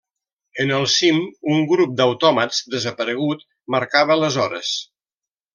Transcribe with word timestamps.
En 0.63 0.71
el 0.77 0.85
cim, 0.93 1.19
un 1.57 1.61
grup 1.73 1.93
d'autòmats, 2.01 2.63
desaparegut, 2.77 3.47
marcava 3.77 4.21
les 4.25 4.43
hores. 4.47 4.77